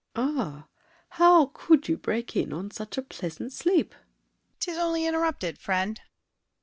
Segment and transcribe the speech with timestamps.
[0.15, 0.67] Ah,
[1.09, 3.91] how could you Break in on such a pleasant sleep!
[3.93, 4.03] DIDIER.
[4.59, 6.01] 'Tis only Interrupted, friend!